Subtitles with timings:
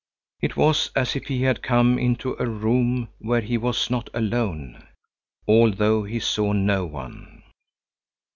[0.41, 4.87] It was as if he had come into a room where he was not alone,
[5.47, 7.43] although he saw no one.